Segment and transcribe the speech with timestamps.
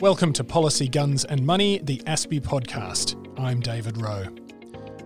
[0.00, 3.16] Welcome to Policy, Guns and Money, the ASPI podcast.
[3.38, 4.28] I'm David Rowe.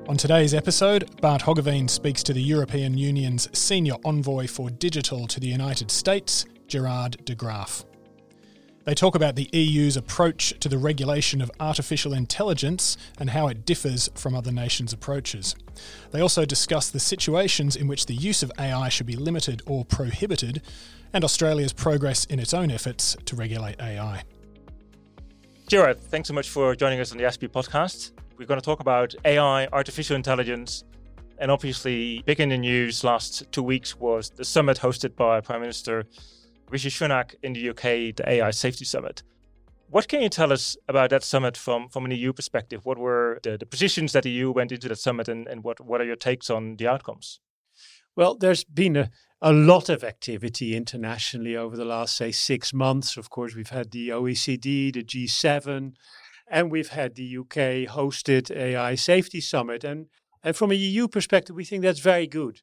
[0.09, 5.41] On today's episode, Bart Hogeveen speaks to the European Union's senior envoy for digital to
[5.41, 7.85] the United States, Gerard de Graaf.
[8.85, 13.67] They talk about the EU's approach to the regulation of artificial intelligence and how it
[13.67, 15.57] differs from other nations' approaches.
[16.13, 19.85] They also discuss the situations in which the use of AI should be limited or
[19.85, 20.63] prohibited,
[21.13, 24.23] and Australia's progress in its own efforts to regulate AI.
[25.67, 28.13] Gerard, thanks so much for joining us on the ASPI podcast.
[28.37, 30.85] We're going to talk about AI, artificial intelligence,
[31.39, 35.63] and obviously, big in the news last two weeks was the summit hosted by Prime
[35.63, 36.05] Minister
[36.69, 39.23] Rishi Sunak in the UK, the AI Safety Summit.
[39.89, 42.85] What can you tell us about that summit from, from an EU perspective?
[42.85, 45.81] What were the, the positions that the EU went into that summit, and, and what,
[45.81, 47.41] what are your takes on the outcomes?
[48.17, 49.11] Well, there's been a,
[49.45, 53.19] a lot of activity internationally over the last, say, six months.
[53.19, 55.93] Of course, we've had the OECD, the G7,
[56.49, 59.85] and we've had the UK hosted AI Safety Summit.
[59.85, 60.07] And,
[60.43, 62.63] and from a EU perspective, we think that's very good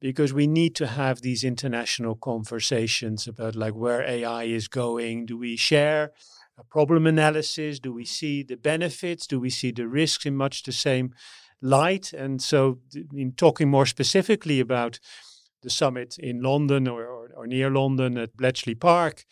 [0.00, 5.26] because we need to have these international conversations about like where AI is going.
[5.26, 6.12] Do we share
[6.56, 7.78] a problem analysis?
[7.78, 9.26] Do we see the benefits?
[9.26, 11.12] Do we see the risks in much the same
[11.60, 12.14] light?
[12.14, 12.78] And so,
[13.14, 15.00] in talking more specifically about
[15.64, 19.24] the summit in London or, or, or near London at Bletchley Park,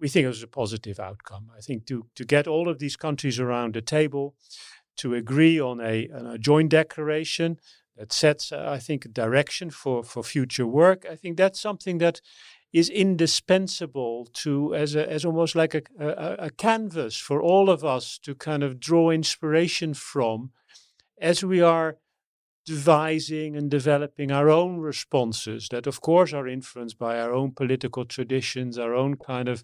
[0.00, 1.50] we think it was a positive outcome.
[1.56, 4.34] I think to, to get all of these countries around the table
[4.96, 7.58] to agree on a, on a joint declaration
[7.96, 11.98] that sets, uh, I think, a direction for, for future work, I think that's something
[11.98, 12.20] that
[12.72, 17.84] is indispensable to as a, as almost like a, a, a canvas for all of
[17.84, 20.50] us to kind of draw inspiration from
[21.20, 21.98] as we are
[22.64, 28.04] devising and developing our own responses that, of course, are influenced by our own political
[28.04, 29.62] traditions, our own kind of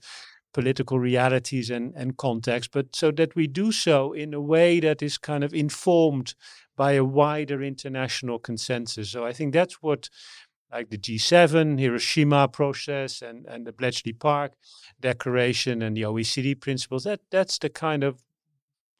[0.53, 5.03] political realities and, and context, but so that we do so in a way that
[5.03, 6.35] is kind of informed
[6.77, 9.11] by a wider international consensus.
[9.11, 10.09] So I think that's what
[10.73, 14.53] like the G7, Hiroshima process and, and the Bletchley Park
[15.01, 18.23] Declaration and the OECD principles, that that's the kind of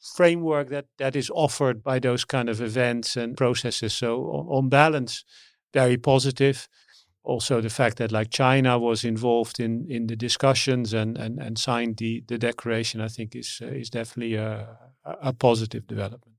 [0.01, 3.93] framework that that is offered by those kind of events and processes.
[3.93, 5.25] So on balance,
[5.73, 6.69] very positive.
[7.23, 11.59] Also, the fact that like China was involved in in the discussions and and, and
[11.59, 16.30] signed the the declaration, I think is uh, is definitely a, a positive development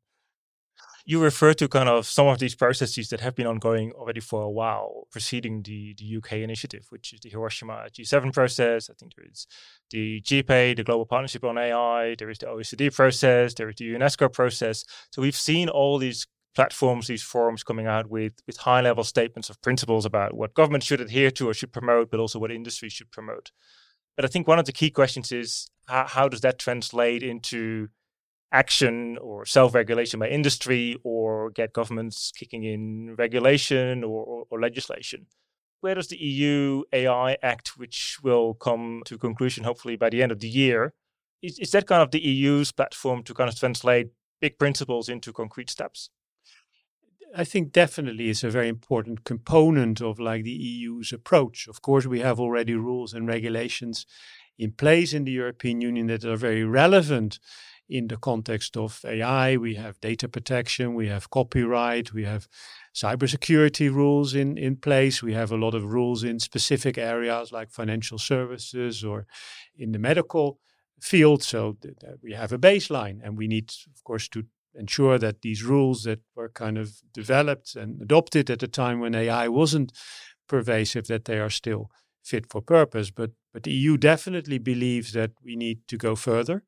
[1.05, 4.43] you refer to kind of some of these processes that have been ongoing already for
[4.43, 8.89] a while, preceding the, the UK initiative, which is the Hiroshima G7 process.
[8.89, 9.47] I think there is
[9.89, 13.93] the GPA, the Global Partnership on AI, there is the OECD process, there is the
[13.93, 14.83] UNESCO process.
[15.11, 19.49] So we've seen all these platforms, these forums coming out with, with high level statements
[19.49, 22.89] of principles about what government should adhere to or should promote, but also what industry
[22.89, 23.51] should promote.
[24.15, 27.87] But I think one of the key questions is how, how does that translate into
[28.51, 35.25] action or self-regulation by industry or get governments kicking in regulation or, or, or, legislation.
[35.79, 40.31] Where does the EU AI Act, which will come to conclusion hopefully by the end
[40.31, 40.93] of the year,
[41.41, 45.33] is, is that kind of the EU's platform to kind of translate big principles into
[45.33, 46.09] concrete steps?
[47.35, 51.67] I think definitely it's a very important component of like the EU's approach.
[51.67, 54.05] Of course, we have already rules and regulations
[54.59, 57.39] in place in the European Union that are very relevant
[57.91, 59.57] in the context of AI.
[59.57, 62.47] We have data protection, we have copyright, we have
[62.95, 65.21] cybersecurity rules in, in place.
[65.21, 69.27] We have a lot of rules in specific areas like financial services or
[69.75, 70.59] in the medical
[71.01, 71.43] field.
[71.43, 74.43] So th- th- we have a baseline, and we need, of course, to
[74.73, 79.13] ensure that these rules that were kind of developed and adopted at a time when
[79.13, 79.91] AI wasn't
[80.47, 81.89] pervasive, that they are still
[82.23, 83.11] fit for purpose.
[83.11, 86.63] But but the EU definitely believes that we need to go further.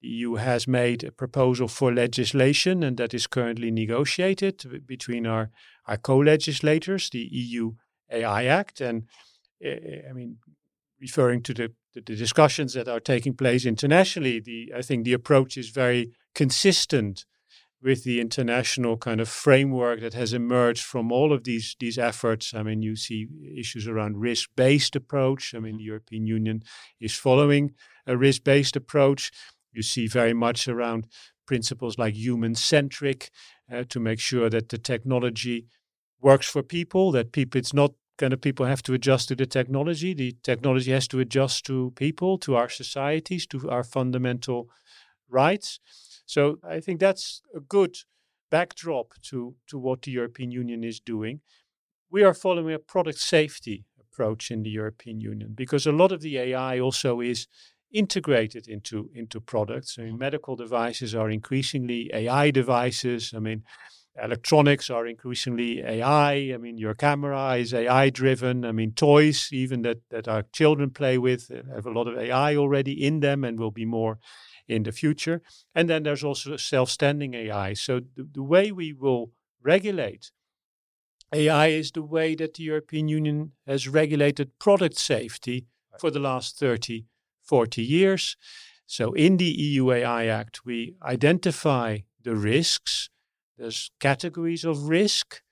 [0.00, 5.50] The EU has made a proposal for legislation, and that is currently negotiated between our,
[5.86, 7.72] our co legislators, the EU
[8.10, 8.80] AI Act.
[8.80, 9.04] And
[9.64, 10.36] uh, I mean,
[11.00, 15.12] referring to the, the, the, discussions that are taking place internationally, the, I think the
[15.12, 17.24] approach is very consistent
[17.84, 22.54] with the international kind of framework that has emerged from all of these these efforts.
[22.54, 25.54] I mean, you see issues around risk-based approach.
[25.54, 26.62] I mean, the European Union
[26.98, 27.74] is following
[28.06, 29.30] a risk-based approach
[29.74, 31.06] you see very much around
[31.46, 33.30] principles like human centric
[33.72, 35.66] uh, to make sure that the technology
[36.20, 39.46] works for people, that people, it's not kind of people have to adjust to the
[39.46, 40.14] technology.
[40.14, 44.68] The technology has to adjust to people, to our societies, to our fundamental
[45.28, 45.80] rights.
[46.26, 47.96] So I think that's a good
[48.50, 51.40] backdrop to, to what the European Union is doing.
[52.10, 56.20] We are following a product safety approach in the European Union because a lot of
[56.20, 57.48] the AI also is
[57.94, 59.96] integrated into into products.
[59.98, 63.32] I mean, medical devices are increasingly AI devices.
[63.34, 63.62] I mean,
[64.22, 66.32] electronics are increasingly AI.
[66.52, 68.64] I mean, your camera is AI driven.
[68.64, 72.18] I mean, toys, even that, that our children play with, uh, have a lot of
[72.18, 74.18] AI already in them and will be more
[74.68, 75.40] in the future.
[75.74, 77.74] And then there's also self standing AI.
[77.74, 79.30] So the, the way we will
[79.62, 80.30] regulate
[81.32, 85.66] AI is the way that the European Union has regulated product safety
[85.98, 87.06] for the last 30,
[87.44, 88.36] 40 years.
[88.86, 93.10] So in the EU AI Act, we identify the risks
[93.58, 95.42] there's categories of risk.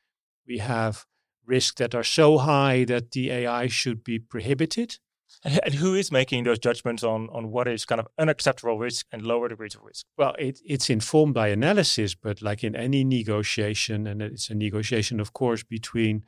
[0.46, 1.06] We have
[1.46, 4.98] risks that are so high that the AI should be prohibited.
[5.44, 9.22] And who is making those judgments on, on what is kind of unacceptable risk and
[9.22, 10.06] lower degrees of risk?
[10.16, 15.18] Well, it, it's informed by analysis, but like in any negotiation, and it's a negotiation,
[15.18, 16.22] of course, between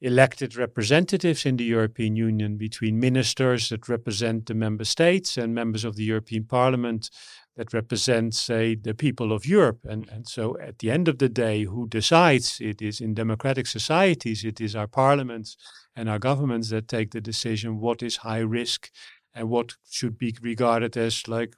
[0.00, 5.84] elected representatives in the European Union, between ministers that represent the member states and members
[5.84, 7.10] of the European Parliament
[7.56, 9.80] that represent, say, the people of Europe.
[9.84, 12.58] And, and so at the end of the day, who decides?
[12.60, 15.56] It is in democratic societies, it is our parliaments
[15.94, 18.90] and our governments that take the decision what is high risk
[19.34, 21.54] and what should be regarded as like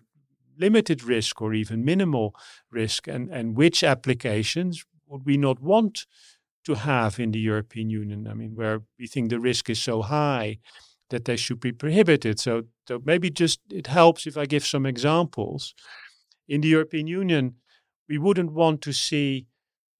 [0.56, 2.34] limited risk or even minimal
[2.70, 6.06] risk and, and which applications would we not want
[6.68, 8.28] to have in the European Union?
[8.28, 10.58] I mean, where we think the risk is so high
[11.08, 12.38] that they should be prohibited.
[12.38, 15.74] So, so maybe just it helps if I give some examples.
[16.46, 17.54] In the European Union,
[18.08, 19.46] we wouldn't want to see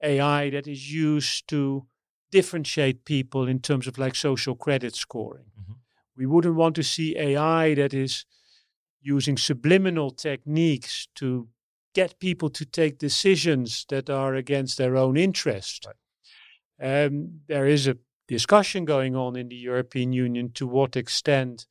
[0.02, 1.86] AI that is used to
[2.30, 5.46] differentiate people in terms of like social credit scoring.
[5.58, 5.72] Mm-hmm.
[6.16, 8.26] We wouldn't want to see AI that is
[9.00, 11.48] using subliminal techniques to
[11.94, 15.86] get people to take decisions that are against their own interest.
[15.86, 15.96] Right.
[16.80, 17.96] Um, there is a
[18.26, 21.66] discussion going on in the European Union to what extent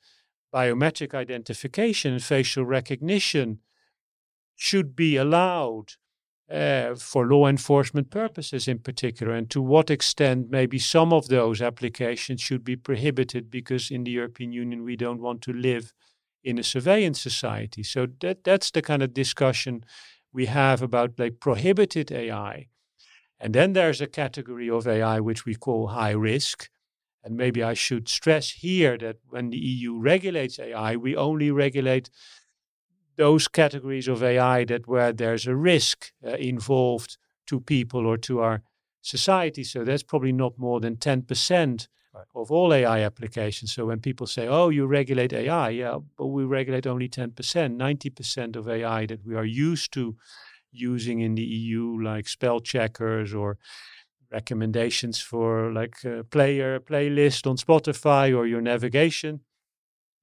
[0.53, 3.59] biometric identification and facial recognition
[4.55, 5.93] should be allowed
[6.49, 11.61] uh, for law enforcement purposes in particular, and to what extent maybe some of those
[11.61, 15.93] applications should be prohibited because in the European Union we don't want to live
[16.43, 17.83] in a surveillance society.
[17.83, 19.83] So that that's the kind of discussion
[20.31, 22.67] we have about like prohibited AI
[23.39, 26.69] and then there's a category of AI which we call high risk.
[27.23, 32.09] And maybe I should stress here that when the EU regulates AI, we only regulate
[33.17, 37.17] those categories of AI that where there's a risk uh, involved
[37.47, 38.61] to people or to our
[39.01, 39.63] society.
[39.63, 42.25] So that's probably not more than 10% right.
[42.35, 43.73] of all AI applications.
[43.73, 48.55] So when people say, oh, you regulate AI, yeah, but we regulate only 10%, 90%
[48.55, 50.15] of AI that we are used to
[50.77, 53.57] using in the EU, like spell checkers or
[54.31, 59.41] recommendations for like a player playlist on Spotify or your navigation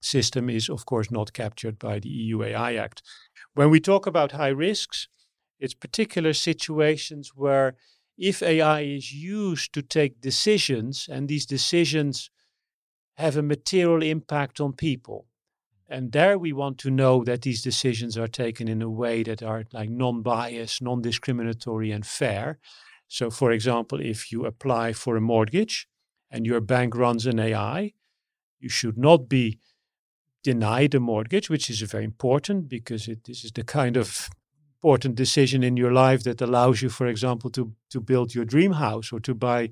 [0.00, 3.02] system is of course not captured by the EU AI Act.
[3.54, 5.08] When we talk about high risks,
[5.58, 7.76] it's particular situations where
[8.18, 12.30] if AI is used to take decisions and these decisions
[13.16, 15.26] have a material impact on people,
[15.88, 19.42] and there we want to know that these decisions are taken in a way that
[19.42, 22.58] are like non-biased, non-discriminatory and fair.
[23.06, 25.86] So for example, if you apply for a mortgage
[26.31, 27.92] and your bank runs an AI,
[28.58, 29.58] you should not be
[30.42, 34.29] denied a mortgage, which is very important because it, this is the kind of
[34.84, 38.72] important decision in your life that allows you, for example, to, to build your dream
[38.72, 39.70] house or to buy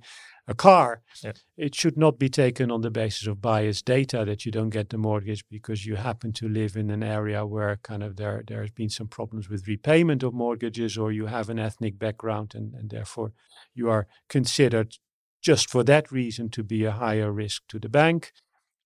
[0.52, 1.32] a car, yeah.
[1.56, 4.90] it should not be taken on the basis of biased data that you don't get
[4.90, 8.60] the mortgage because you happen to live in an area where kind of there there
[8.60, 12.74] has been some problems with repayment of mortgages or you have an ethnic background and,
[12.74, 13.32] and therefore
[13.74, 14.98] you are considered
[15.40, 18.32] just for that reason to be a higher risk to the bank.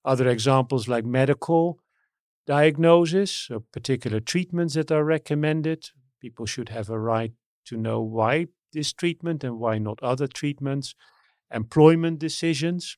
[0.04, 1.80] Other examples like medical
[2.46, 5.90] diagnosis or particular treatments that are recommended.
[6.20, 7.32] People should have a right
[7.66, 10.94] to know why this treatment and why not other treatments
[11.52, 12.96] employment decisions,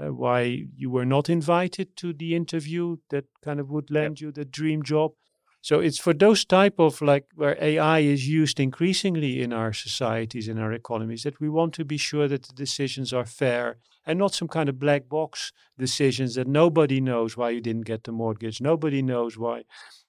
[0.00, 4.26] uh, why you were not invited to the interview that kind of would land yep.
[4.26, 5.12] you the dream job.
[5.60, 10.46] So it's for those type of like where AI is used increasingly in our societies,
[10.46, 14.18] in our economies, that we want to be sure that the decisions are fair and
[14.18, 18.12] not some kind of black box decisions that nobody knows why you didn't get the
[18.12, 19.64] mortgage, nobody knows why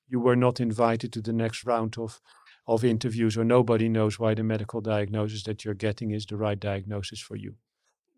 [0.08, 2.22] you were not invited to the next round of
[2.68, 6.60] of interviews, or nobody knows why the medical diagnosis that you're getting is the right
[6.60, 7.56] diagnosis for you.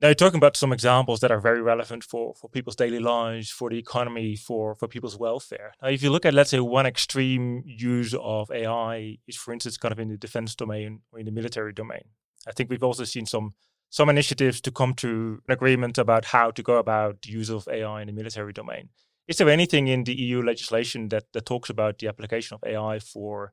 [0.02, 3.52] Now you're talking about some examples that are very relevant for, for people's daily lives,
[3.52, 5.74] for the economy, for, for people's welfare.
[5.80, 9.78] Now, if you look at, let's say, one extreme use of AI is, for instance,
[9.78, 12.02] kind of in the defense domain or in the military domain.
[12.48, 13.52] I think we've also seen some
[13.92, 17.68] some initiatives to come to an agreement about how to go about the use of
[17.68, 18.88] AI in the military domain.
[19.28, 23.00] Is there anything in the EU legislation that, that talks about the application of AI
[23.00, 23.52] for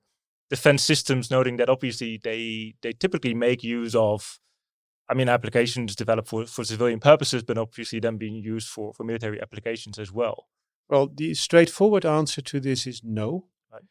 [0.49, 4.39] defense systems, noting that obviously they they typically make use of
[5.09, 9.05] I mean, applications developed for, for civilian purposes, but obviously then being used for, for
[9.05, 10.49] military applications as well.
[10.89, 13.83] Well, the straightforward answer to this is no, right.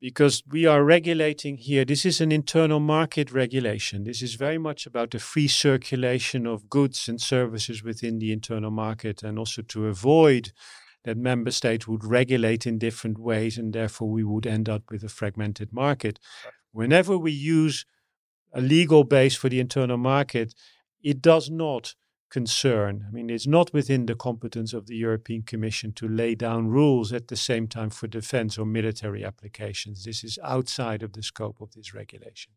[0.00, 1.84] because we are regulating here.
[1.84, 4.04] This is an internal market regulation.
[4.04, 8.70] This is very much about the free circulation of goods and services within the internal
[8.70, 10.52] market, and also to avoid
[11.04, 15.02] that member states would regulate in different ways, and therefore we would end up with
[15.04, 16.18] a fragmented market.
[16.44, 16.52] Right.
[16.72, 17.86] Whenever we use
[18.52, 20.54] a legal base for the internal market,
[21.02, 21.94] it does not
[22.30, 23.06] concern.
[23.08, 27.12] I mean, it's not within the competence of the European Commission to lay down rules
[27.12, 30.04] at the same time for defense or military applications.
[30.04, 32.52] This is outside of the scope of this regulation.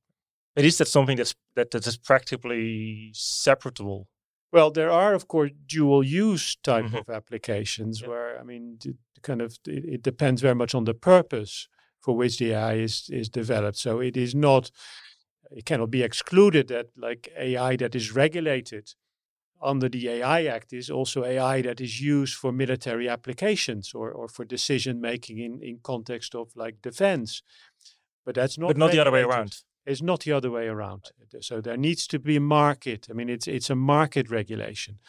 [0.55, 4.10] It is that something that's that, that is practically separable.
[4.51, 6.98] Well, there are of course dual use type mm-hmm.
[6.98, 8.10] of applications yeah.
[8.10, 8.77] where I mean,
[9.21, 11.69] kind of it, it depends very much on the purpose
[12.01, 13.77] for which the AI is is developed.
[13.77, 14.71] So it is not
[15.51, 18.93] it cannot be excluded that like AI that is regulated
[19.62, 24.27] under the AI Act is also AI that is used for military applications or, or
[24.27, 27.43] for decision making in, in context of like defense.
[28.25, 28.98] But that's not But not regulated.
[28.98, 29.58] the other way around.
[29.86, 31.12] It's not the other way around.
[31.41, 33.08] So there needs to be a market.
[33.10, 35.00] I mean it's it's a market regulation.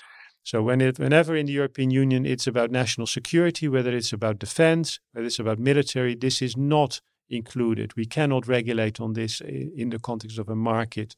[0.45, 4.39] So when it, whenever in the European Union it's about national security, whether it's about
[4.39, 7.97] defense, whether it's about military, this is not included.
[7.97, 11.17] We cannot regulate on this in the context of a market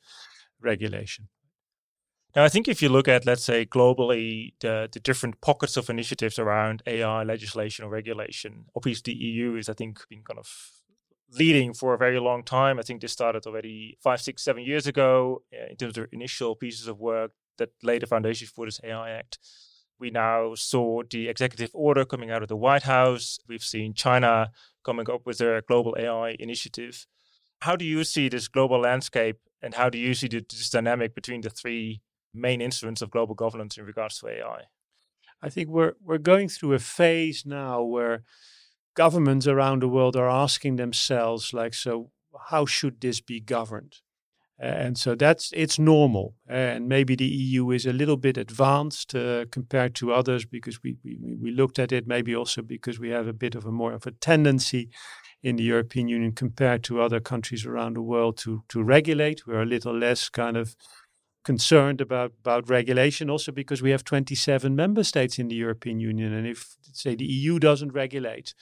[0.60, 1.28] regulation.
[2.34, 5.88] Now, I think if you look at, let's say, globally, the, the different pockets of
[5.88, 10.48] initiatives around AI legislation or regulation, obviously, the EU is, I think, been kind of
[11.30, 12.78] leading for a very long time.
[12.78, 16.56] I think this started already five, six, seven years ago uh, in terms of initial
[16.56, 19.38] pieces of work that laid the foundation for this AI Act.
[19.98, 23.38] We now saw the executive order coming out of the White House.
[23.48, 24.50] We've seen China
[24.84, 27.06] coming up with their global AI initiative.
[27.60, 31.40] How do you see this global landscape and how do you see this dynamic between
[31.40, 32.02] the three
[32.34, 34.64] main instruments of global governance in regards to AI?
[35.40, 38.24] I think we're we're going through a phase now where
[38.94, 42.10] governments around the world are asking themselves like so
[42.48, 43.96] how should this be governed?
[44.64, 46.34] And so that's it's normal.
[46.48, 50.96] And maybe the eu is a little bit advanced uh, compared to others because we,
[51.04, 53.92] we we looked at it maybe also because we have a bit of a more
[53.92, 54.88] of a tendency
[55.42, 59.46] in the european union compared to other countries around the world to to regulate.
[59.46, 60.74] We're a little less kind of
[61.44, 66.32] concerned about about regulation also because we have 27 member states in the european union.
[66.32, 68.54] And if say the eu doesn't regulate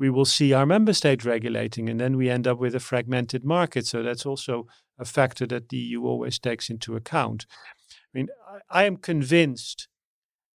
[0.00, 3.44] we will see our member states regulating, and then we end up with a fragmented
[3.44, 3.86] market.
[3.86, 4.66] So that's also
[4.98, 7.44] a factor that the EU always takes into account.
[7.92, 9.88] I mean, I, I am convinced.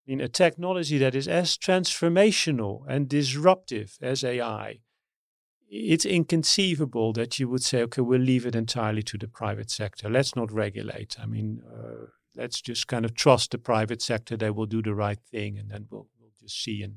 [0.05, 4.79] I mean, a technology that is as transformational and disruptive as AI,
[5.69, 10.09] it's inconceivable that you would say, okay, we'll leave it entirely to the private sector.
[10.09, 11.17] Let's not regulate.
[11.21, 14.95] I mean, uh, let's just kind of trust the private sector; they will do the
[14.95, 16.95] right thing, and then we'll we'll just see and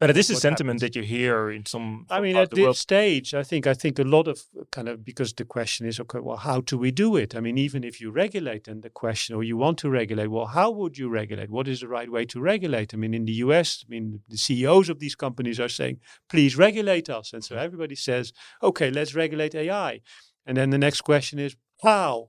[0.00, 0.94] but this is sentiment happens.
[0.94, 2.06] that you hear in some.
[2.08, 2.76] I mean, at this world.
[2.76, 6.20] stage, I think I think a lot of kind of because the question is okay,
[6.20, 7.34] well, how do we do it?
[7.34, 10.46] I mean, even if you regulate, and the question, or you want to regulate, well,
[10.46, 11.50] how would you regulate?
[11.50, 12.94] What is the right way to regulate?
[12.94, 16.56] I mean, in the U.S., I mean, the CEOs of these companies are saying, please
[16.56, 20.00] regulate us, and so everybody says, okay, let's regulate AI,
[20.46, 22.28] and then the next question is how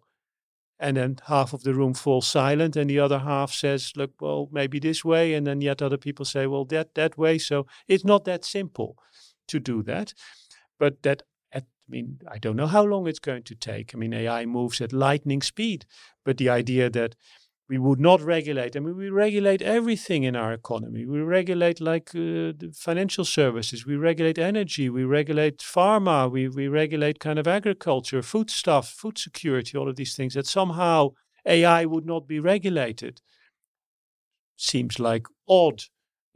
[0.80, 4.48] and then half of the room falls silent and the other half says look well
[4.52, 7.38] maybe this way and then yet other people say well that that way.
[7.38, 8.98] So it's not that simple
[9.48, 10.14] to do that.
[10.78, 13.94] But that at, i mean i don't know how long it's going to take.
[13.94, 15.86] I mean ai moves at lightning speed
[16.24, 17.16] but the idea that
[17.70, 18.76] we would not regulate.
[18.76, 21.06] I mean, we regulate everything in our economy.
[21.06, 23.86] We regulate like uh, financial services.
[23.86, 24.90] We regulate energy.
[24.90, 26.32] We regulate pharma.
[26.32, 30.34] We we regulate kind of agriculture, food stuff, food security, all of these things.
[30.34, 31.10] That somehow
[31.46, 33.22] AI would not be regulated
[34.58, 35.84] seems like odd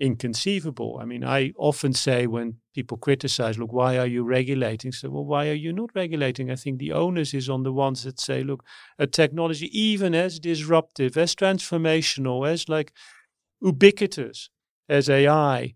[0.04, 1.00] inconceivable.
[1.02, 4.92] I mean, I often say when people criticize, look, why are you regulating?
[4.92, 6.52] So, well, why are you not regulating?
[6.52, 8.66] I think the onus is on the ones that say, look,
[9.00, 12.92] a technology even as disruptive, as transformational, as like
[13.62, 14.50] ubiquitous
[14.90, 15.74] as AI,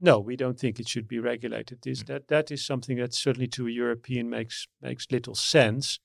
[0.00, 1.78] no, we don't think it should be regulated.
[1.82, 2.06] This, mm.
[2.06, 5.98] that, that is something that certainly to a European makes makes little sense.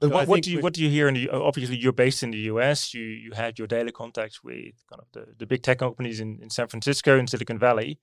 [0.00, 2.30] But what, what do you what do you hear in the obviously you're based in
[2.30, 5.78] the US you you had your daily contacts with kind of the, the big tech
[5.78, 7.98] companies in, in San Francisco and Silicon Valley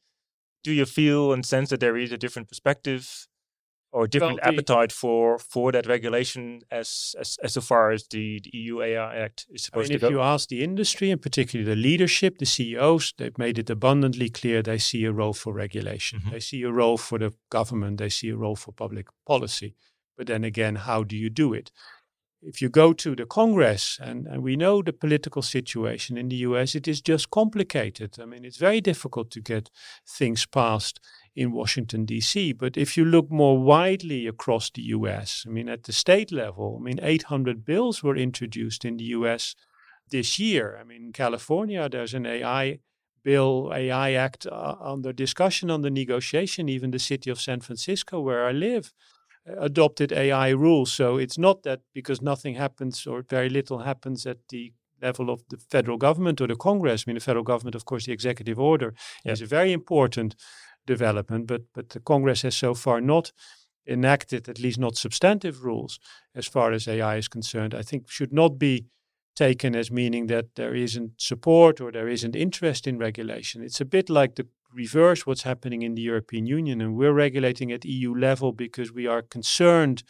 [0.64, 3.28] do you feel and sense that there is a different perspective
[3.92, 7.92] or a different Well, the- appetite for for that regulation as as, as so far
[7.92, 10.08] as the, the EU AI Act is I supposed mean, if to go?
[10.08, 14.30] If you ask the industry and particularly the leadership, the CEOs, they've made it abundantly
[14.30, 16.22] clear they see a role for regulation.
[16.22, 16.32] Mhm.
[16.32, 18.00] They see a role for the government.
[18.00, 19.76] They see a role for public policy.
[20.18, 21.72] But then again, how do you do it?
[22.46, 26.36] If you go to the Congress, and, and we know the political situation in the
[26.48, 28.18] US, it is just complicated.
[28.20, 29.70] I mean, it's very difficult to get
[30.06, 31.00] things passed
[31.36, 32.52] in Washington, D.C.
[32.54, 36.78] But if you look more widely across the US, I mean, at the state level,
[36.80, 39.56] I mean, 800 bills were introduced in the US
[40.12, 40.78] this year.
[40.80, 42.80] I mean, in California, there's an AI
[43.24, 46.70] bill, AI Act uh, under discussion, under negotiation.
[46.70, 48.94] Even the city of San Francisco, where I live,
[49.46, 50.92] adopted AI rules.
[50.92, 55.44] So it's not that because nothing happens or very little happens at the level of
[55.50, 57.04] the federal government or the Congress.
[57.06, 58.94] I mean, the federal government, of course, the executive order
[59.26, 59.34] Yeah.
[59.34, 60.36] is a very important
[60.88, 63.32] development, but but the Congress has so far not
[63.88, 66.00] enacted, at least not substantive rules
[66.36, 67.74] as far as AI is concerned.
[67.74, 68.86] I think should not be
[69.36, 73.64] taken as meaning that there isn't support or there isn't interest in regulation.
[73.64, 77.72] It's a bit like the reverse what's happening in the European Union, and we're regulating
[77.72, 80.04] at EU level because we are concerned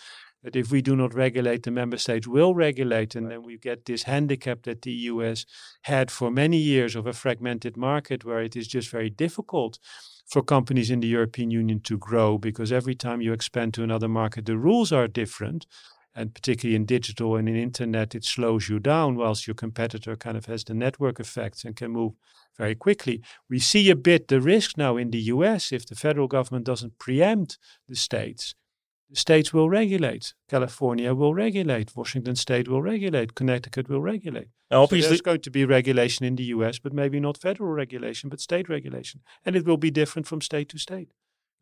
[0.43, 3.85] that if we do not regulate, the member states will regulate, and then we get
[3.85, 5.45] this handicap that the EU has
[5.83, 9.79] had for many years of a fragmented market where it is just very difficult
[10.27, 14.09] for companies in the European Union to grow because every time you expand to another
[14.09, 15.65] market, the rules are different.
[16.15, 20.37] And particularly in digital and in internet, it slows you down, whilst your competitor kind
[20.37, 22.13] of has the network effects and can move
[22.57, 23.21] very quickly.
[23.49, 26.99] We see a bit the risk now in the US if the federal government doesn't
[26.99, 28.53] preempt the states.
[29.09, 30.33] The states will regulate.
[30.49, 31.95] California will regulate.
[31.95, 33.35] Washington State will regulate.
[33.35, 34.47] Connecticut will regulate.
[34.71, 37.69] Now, So obviously, there's going to be regulation in the US, but maybe not federal
[37.69, 39.21] regulation, but state regulation.
[39.45, 41.09] And it will be different from state to state.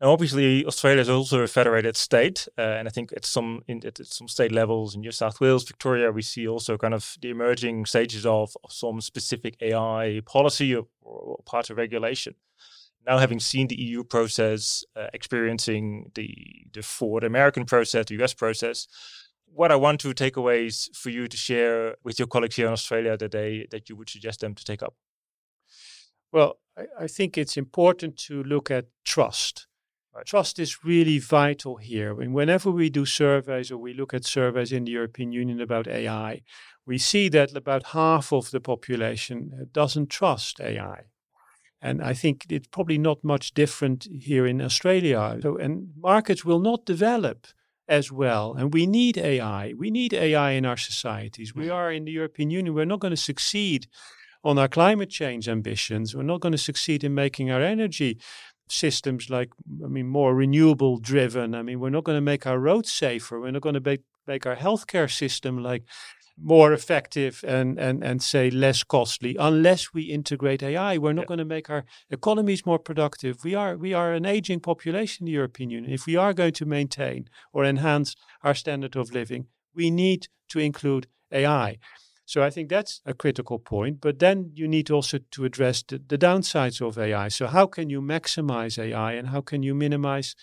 [0.02, 3.86] Now, obviously, Australia is also a federated state, uh, and I think at some in,
[3.86, 7.30] at some state levels in New South Wales, Victoria, we see also kind of the
[7.30, 12.34] emerging stages of, of some specific AI policy or, or part of regulation.
[13.06, 18.34] Now, having seen the EU process, uh, experiencing the the Ford American process, the US
[18.34, 18.88] process,
[19.46, 22.66] what I want to take away is for you to share with your colleagues here
[22.66, 24.94] in Australia that they that you would suggest them to take up.
[26.32, 29.68] Well, I, I think it's important to look at trust.
[30.14, 30.26] Right.
[30.26, 32.20] Trust is really vital here.
[32.20, 35.88] And whenever we do surveys or we look at surveys in the European Union about
[35.88, 36.42] AI,
[36.84, 41.04] we see that about half of the population uh, doesn't trust AI.
[41.80, 45.38] And I think it's probably not much different here in Australia.
[45.42, 47.46] So, and markets will not develop
[47.88, 48.54] as well.
[48.54, 49.72] And we need AI.
[49.76, 51.54] We need AI in our societies.
[51.54, 52.74] We are in the European Union.
[52.74, 53.88] We're not going to succeed
[54.44, 56.14] on our climate change ambitions.
[56.14, 58.20] We're not going to succeed in making our energy
[58.68, 59.50] systems like,
[59.84, 61.54] I mean, more renewable driven.
[61.54, 63.40] I mean, we're not going to make our roads safer.
[63.40, 65.84] We're not going to make, make our healthcare system like
[66.38, 70.96] more effective and, and, and say less costly unless we integrate AI.
[70.98, 71.26] We're not Yeah.
[71.26, 73.44] going to make our economies more productive.
[73.44, 75.92] We are we are an aging population in the European Union.
[75.92, 80.58] If we are going to maintain or enhance our standard of living, we need to
[80.58, 81.78] include AI.
[82.32, 84.00] So I think that's a critical point.
[84.00, 87.28] But then you need also to address the, the downsides of AI.
[87.28, 90.34] So how can you maximize AI and how can you minimize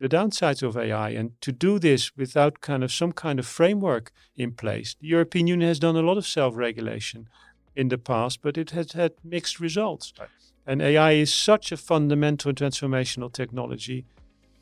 [0.00, 1.10] the downsides of AI?
[1.10, 5.46] And to do this without kind of some kind of framework in place, the European
[5.46, 7.28] Union has done a lot of self-regulation
[7.76, 10.14] in the past, but it has had mixed results.
[10.18, 10.30] Right.
[10.66, 14.06] And AI is such a fundamental and transformational technology.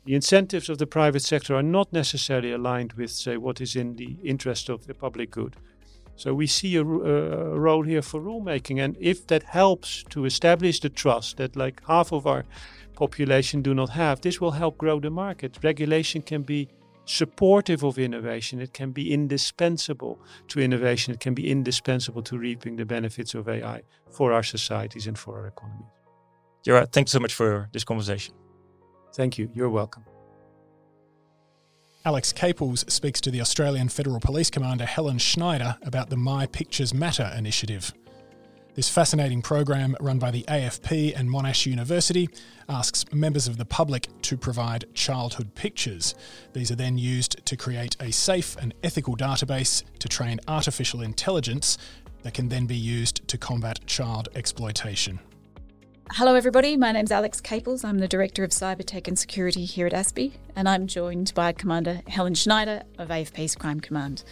[0.03, 3.95] The incentives of the private sector are not necessarily aligned with, say, what is in
[3.95, 5.55] the interest of the public good.
[6.15, 10.79] So we see a, a role here for rulemaking, and if that helps to establish
[10.79, 12.45] the trust that like half of our
[12.93, 15.57] population do not have, this will help grow the market.
[15.63, 16.69] Regulation can be
[17.05, 18.61] supportive of innovation.
[18.61, 21.13] It can be indispensable to innovation.
[21.13, 25.39] It can be indispensable to reaping the benefits of AI for our societies and for
[25.39, 25.89] our economies.
[26.63, 28.35] Gerard, thanks so much for this conversation.
[29.13, 29.49] Thank you.
[29.53, 30.05] You're welcome.
[32.05, 36.93] Alex Caples speaks to the Australian Federal Police Commander Helen Schneider about the My Pictures
[36.93, 37.93] Matter initiative.
[38.75, 42.27] This fascinating program, run by the AFP and Monash University,
[42.67, 46.13] asks members of the public to provide childhood pictures.
[46.51, 51.77] These are then used to create a safe and ethical database to train artificial intelligence
[52.23, 55.21] that can then be used to combat child exploitation.
[56.11, 56.77] Hello, everybody.
[56.77, 57.83] My name's Alex Caples.
[57.83, 61.53] I'm the Director of Cyber Tech and Security here at ASPI, and I'm joined by
[61.53, 64.23] Commander Helen Schneider of AFP's Crime Command.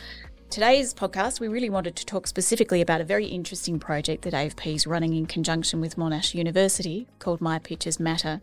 [0.51, 4.75] Today's podcast, we really wanted to talk specifically about a very interesting project that AFP
[4.75, 8.41] is running in conjunction with Monash University called My Pictures Matter.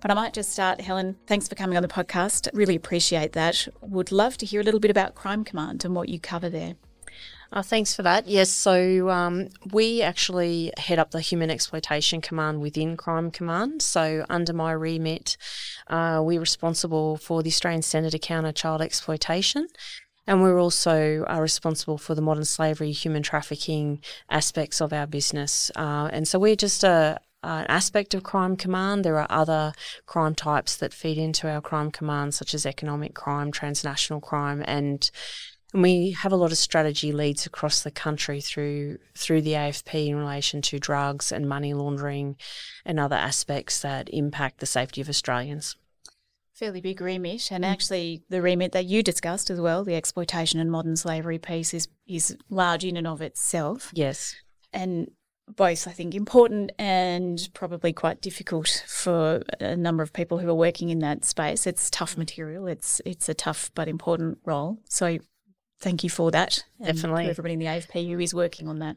[0.00, 1.16] But I might just start, Helen.
[1.26, 2.48] Thanks for coming on the podcast.
[2.54, 3.68] Really appreciate that.
[3.82, 6.74] Would love to hear a little bit about Crime Command and what you cover there.
[7.52, 8.28] Oh, thanks for that.
[8.28, 13.82] Yes, so um, we actually head up the Human Exploitation Command within Crime Command.
[13.82, 15.36] So, under my remit,
[15.88, 19.66] uh, we're responsible for the Australian Centre to Counter Child Exploitation.
[20.28, 25.72] And we're also uh, responsible for the modern slavery, human trafficking aspects of our business.
[25.74, 29.04] Uh, and so we're just a, an aspect of Crime Command.
[29.04, 29.72] There are other
[30.06, 35.10] crime types that feed into our Crime Command, such as economic crime, transnational crime, and
[35.72, 40.08] and we have a lot of strategy leads across the country through through the AFP
[40.08, 42.36] in relation to drugs and money laundering
[42.84, 45.76] and other aspects that impact the safety of Australians.
[46.52, 47.68] Fairly big remit, and mm.
[47.68, 51.88] actually the remit that you discussed as well, the exploitation and modern slavery piece is
[52.06, 53.90] is large in and of itself.
[53.94, 54.34] Yes.
[54.72, 55.10] And
[55.56, 60.54] both I think important and probably quite difficult for a number of people who are
[60.54, 61.66] working in that space.
[61.66, 62.66] It's tough material.
[62.66, 64.78] It's it's a tough but important role.
[64.88, 65.18] So
[65.80, 66.64] thank you for that.
[66.82, 67.28] Definitely.
[67.28, 68.96] Everybody in the AFP who is working on that.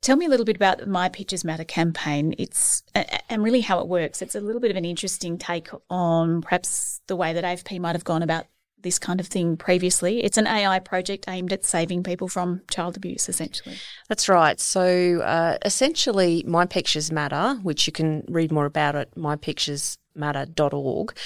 [0.00, 2.34] Tell me a little bit about the My Pictures Matter campaign.
[2.36, 4.20] It's and really how it works.
[4.20, 7.94] It's a little bit of an interesting take on perhaps the way that AFP might
[7.94, 8.46] have gone about
[8.82, 10.24] this kind of thing previously.
[10.24, 13.76] It's an AI project aimed at saving people from child abuse, essentially.
[14.08, 14.58] That's right.
[14.58, 19.16] So uh, essentially, My Pictures Matter, which you can read more about at
[20.16, 21.16] mypicturesmatter.org,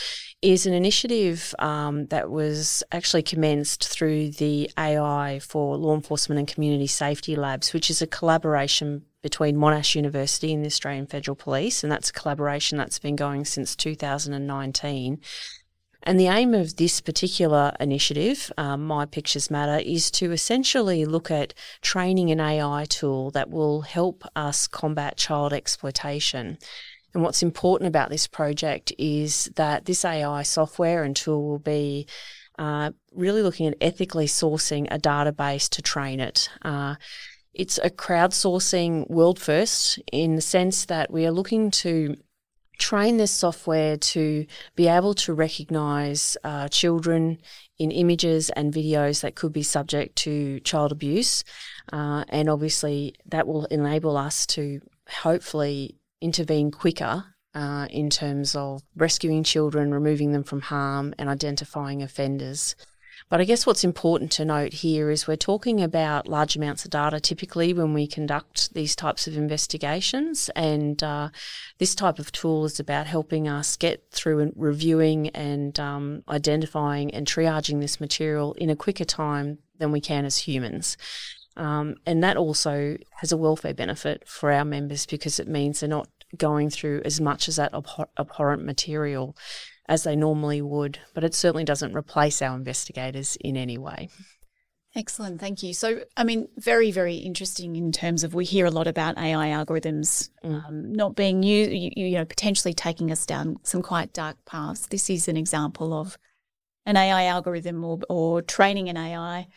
[0.42, 6.48] is an initiative um, that was actually commenced through the AI for Law Enforcement and
[6.48, 11.82] Community Safety Labs, which is a collaboration between Monash University and the Australian Federal Police,
[11.82, 15.20] and that's a collaboration that's been going since 2019.
[16.06, 21.32] And the aim of this particular initiative, um, My Pictures Matter, is to essentially look
[21.32, 26.58] at training an AI tool that will help us combat child exploitation.
[27.16, 32.06] And what's important about this project is that this AI software and tool will be
[32.58, 36.50] uh, really looking at ethically sourcing a database to train it.
[36.60, 36.96] Uh,
[37.54, 42.16] it's a crowdsourcing world first in the sense that we are looking to
[42.78, 47.38] train this software to be able to recognize uh, children
[47.78, 51.44] in images and videos that could be subject to child abuse.
[51.90, 57.24] Uh, and obviously, that will enable us to hopefully intervene quicker
[57.54, 62.76] uh, in terms of rescuing children, removing them from harm, and identifying offenders.
[63.28, 66.90] But I guess what's important to note here is we're talking about large amounts of
[66.90, 70.48] data typically when we conduct these types of investigations.
[70.54, 71.30] And uh,
[71.78, 77.12] this type of tool is about helping us get through and reviewing and um, identifying
[77.14, 80.96] and triaging this material in a quicker time than we can as humans.
[81.56, 85.88] Um, and that also has a welfare benefit for our members because it means they're
[85.88, 89.36] not going through as much as that abhor- abhorrent material
[89.88, 94.08] as they normally would, but it certainly doesn't replace our investigators in any way.
[94.96, 95.74] Excellent, thank you.
[95.74, 99.48] So, I mean, very, very interesting in terms of we hear a lot about AI
[99.48, 100.66] algorithms mm.
[100.66, 104.86] um, not being used, you, you know, potentially taking us down some quite dark paths.
[104.86, 106.16] This is an example of
[106.86, 109.48] an AI algorithm or, or training an AI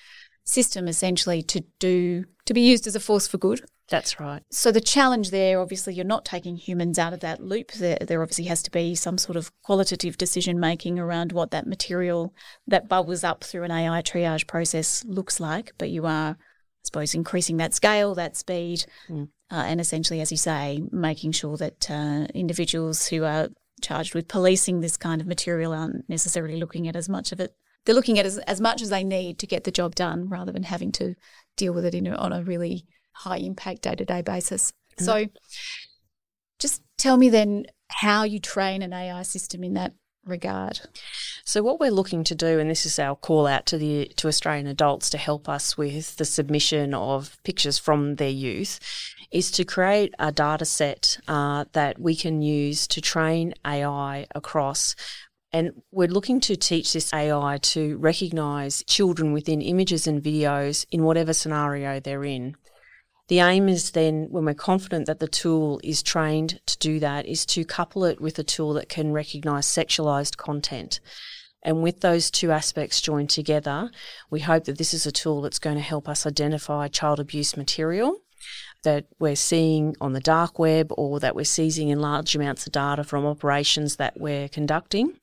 [0.50, 4.44] system essentially to do to be used as a force for good that's right.
[4.52, 7.72] So the challenge there, obviously, you're not taking humans out of that loop.
[7.72, 11.68] There, there obviously has to be some sort of qualitative decision making around what that
[11.68, 12.34] material
[12.68, 15.74] that bubbles up through an AI triage process looks like.
[15.78, 19.28] But you are, I suppose, increasing that scale, that speed, mm.
[19.52, 23.50] uh, and essentially, as you say, making sure that uh, individuals who are
[23.82, 27.56] charged with policing this kind of material aren't necessarily looking at as much of it.
[27.86, 30.52] They're looking at as, as much as they need to get the job done rather
[30.52, 31.16] than having to
[31.58, 34.72] deal with it in a, on a really high impact day to day basis.
[34.98, 35.06] Mm-hmm.
[35.06, 35.26] So
[36.60, 39.94] just tell me then how you train an AI system in that
[40.26, 40.82] regard.
[41.44, 44.28] So what we're looking to do, and this is our call out to the to
[44.28, 48.80] Australian adults to help us with the submission of pictures from their youth,
[49.32, 54.96] is to create a data set uh, that we can use to train AI across.
[55.52, 61.04] And we're looking to teach this AI to recognise children within images and videos in
[61.04, 62.56] whatever scenario they're in.
[63.30, 67.26] The aim is then, when we're confident that the tool is trained to do that,
[67.26, 71.00] is to couple it with a tool that can recognise sexualised content.
[71.62, 73.92] And with those two aspects joined together,
[74.30, 77.58] we hope that this is a tool that's going to help us identify child abuse
[77.58, 78.22] material
[78.84, 82.72] that we're seeing on the dark web or that we're seizing in large amounts of
[82.72, 85.20] data from operations that we're conducting.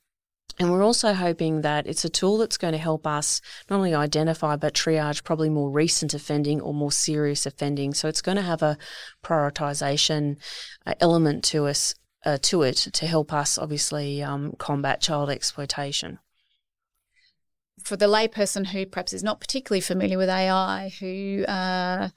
[0.58, 3.94] And we're also hoping that it's a tool that's going to help us not only
[3.94, 7.92] identify but triage probably more recent offending or more serious offending.
[7.92, 8.78] So it's going to have a
[9.22, 10.36] prioritisation
[10.86, 16.18] uh, element to us uh, to it to help us obviously um, combat child exploitation.
[17.82, 22.08] For the layperson who perhaps is not particularly familiar with AI, who uh,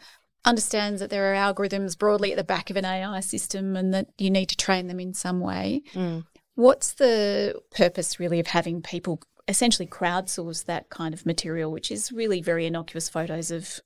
[0.45, 4.07] understands that there are algorithms broadly at the back of an AI system and that
[4.17, 6.25] you need to train them in some way, Mm.
[6.59, 12.11] What's the purpose really of having people essentially crowdsource that kind of material, which is
[12.11, 13.79] really very innocuous photos of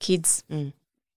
[0.00, 0.72] kids, Mm.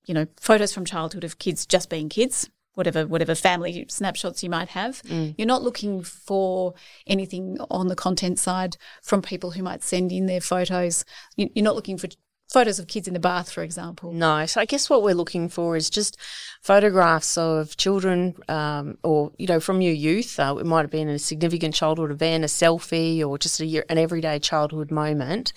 [0.05, 4.49] you know, photos from childhood of kids just being kids, whatever whatever family snapshots you
[4.49, 5.01] might have.
[5.03, 5.35] Mm.
[5.37, 6.73] You're not looking for
[7.07, 11.05] anything on the content side from people who might send in their photos.
[11.35, 12.07] You- You're not looking for
[12.53, 14.13] photos of kids in the bath, for example.
[14.13, 16.17] No, so I guess what we're looking for is just
[16.61, 20.39] photographs of children, um, or you know, from your youth.
[20.39, 23.97] Uh, it might have been a significant childhood event, a selfie, or just a an
[23.97, 25.51] everyday childhood moment.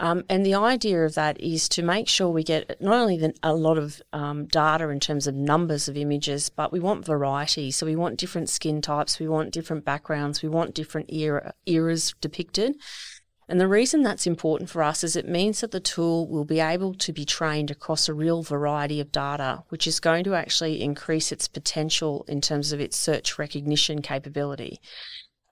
[0.00, 3.34] Um, and the idea of that is to make sure we get not only the,
[3.42, 7.72] a lot of um, data in terms of numbers of images, but we want variety.
[7.72, 12.14] So we want different skin types, we want different backgrounds, we want different era, eras
[12.20, 12.76] depicted.
[13.48, 16.60] And the reason that's important for us is it means that the tool will be
[16.60, 20.82] able to be trained across a real variety of data, which is going to actually
[20.82, 24.80] increase its potential in terms of its search recognition capability.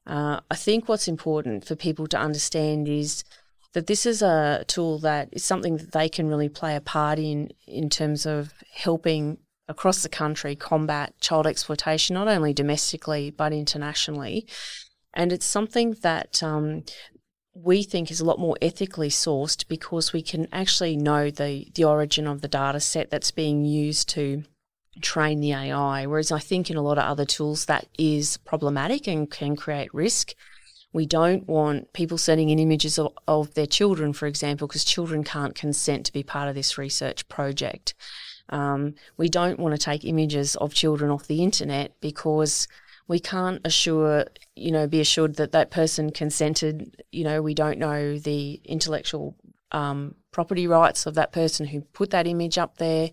[0.06, 3.24] Uh, I think what's important for people to understand is
[3.72, 7.18] that this is a tool that is something that they can really play a part
[7.18, 13.52] in in terms of helping across the country combat child exploitation, not only domestically but
[13.52, 14.46] internationally.
[15.12, 16.85] And it's something that um,
[17.62, 21.84] we think is a lot more ethically sourced because we can actually know the, the
[21.84, 24.42] origin of the data set that's being used to
[25.00, 26.06] train the AI.
[26.06, 29.92] Whereas I think in a lot of other tools that is problematic and can create
[29.94, 30.34] risk.
[30.92, 35.24] We don't want people sending in images of, of their children, for example, because children
[35.24, 37.94] can't consent to be part of this research project.
[38.48, 42.68] Um, we don't want to take images of children off the internet because
[43.08, 47.02] we can't assure, you know, be assured that that person consented.
[47.12, 49.36] You know, we don't know the intellectual
[49.72, 53.10] um, property rights of that person who put that image up there.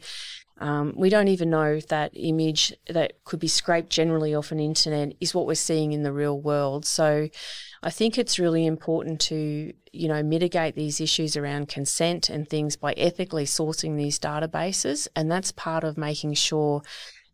[0.59, 4.59] Um, we don't even know if that image that could be scraped generally off an
[4.59, 6.85] internet is what we're seeing in the real world.
[6.85, 7.27] So
[7.81, 12.75] I think it's really important to, you know, mitigate these issues around consent and things
[12.77, 15.07] by ethically sourcing these databases.
[15.15, 16.83] And that's part of making sure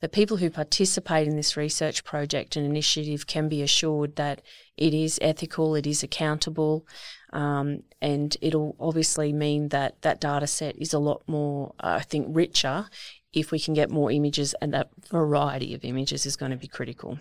[0.01, 4.41] that people who participate in this research project and initiative can be assured that
[4.77, 6.87] it is ethical, it is accountable,
[7.33, 12.03] um, and it'll obviously mean that that data set is a lot more, uh, I
[12.03, 12.87] think, richer
[13.33, 16.67] if we can get more images, and that variety of images is going to be
[16.67, 17.19] critical.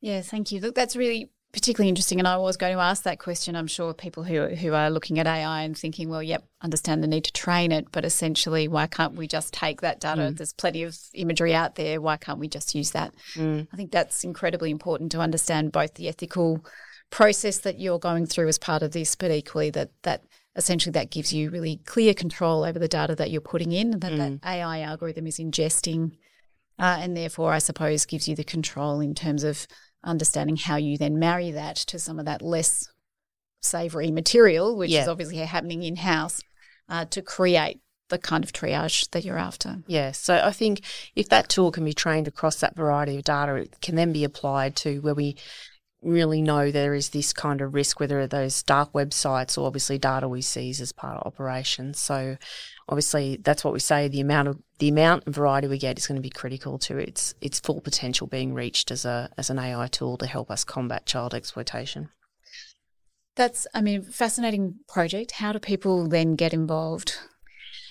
[0.00, 0.60] Yeah, thank you.
[0.60, 2.18] Look, that's really particularly interesting.
[2.18, 3.56] And I was going to ask that question.
[3.56, 7.06] I'm sure people who who are looking at AI and thinking, well, yep, understand the
[7.06, 10.22] need to train it, but essentially, why can't we just take that data?
[10.22, 10.36] Mm.
[10.36, 12.00] There's plenty of imagery out there.
[12.00, 13.14] Why can't we just use that?
[13.34, 13.66] Mm.
[13.72, 16.64] I think that's incredibly important to understand both the ethical
[17.10, 20.24] process that you're going through as part of this, but equally that that
[20.56, 24.02] essentially that gives you really clear control over the data that you're putting in, and
[24.02, 24.40] that Mm.
[24.42, 26.12] that AI algorithm is ingesting,
[26.78, 29.66] uh, and therefore, I suppose, gives you the control in terms of
[30.04, 32.88] understanding how you then marry that to some of that less
[33.60, 35.02] savoury material, which Yeah.
[35.02, 36.40] is obviously happening in house,
[36.88, 39.82] uh, to create the kind of triage that you're after.
[39.86, 40.80] Yeah, so I think
[41.14, 44.24] if that tool can be trained across that variety of data, it can then be
[44.24, 45.36] applied to where we
[46.02, 50.28] really know there is this kind of risk, whether those dark websites or obviously data
[50.28, 51.98] we seize as part of operations.
[51.98, 52.36] So
[52.88, 56.06] obviously that's what we say, the amount of the amount and variety we get is
[56.06, 59.58] going to be critical to its its full potential being reached as a as an
[59.58, 62.10] AI tool to help us combat child exploitation.
[63.38, 65.30] That's, I mean, fascinating project.
[65.30, 67.16] How do people then get involved?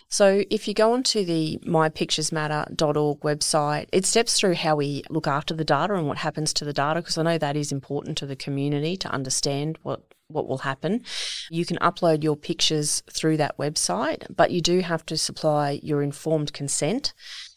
[0.09, 5.53] So if you go onto the mypicturesmatter.org website, it steps through how we look after
[5.53, 8.25] the data and what happens to the data because I know that is important to
[8.25, 11.03] the community to understand what what will happen.
[11.49, 16.01] You can upload your pictures through that website, but you do have to supply your
[16.01, 17.13] informed consent.